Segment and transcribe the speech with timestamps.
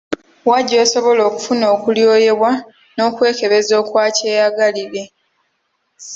[0.49, 2.51] Wa gy’osobola okufuna okulyoyebwa
[2.95, 5.03] n’okwekebeza okwa kyeyagalire?